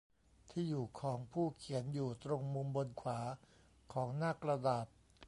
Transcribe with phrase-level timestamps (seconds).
[0.51, 3.19] ที่อยู่ของผู้เขียน อยู่ตรงมุมบนขวา
[3.93, 4.85] ของหน้ากระดาษ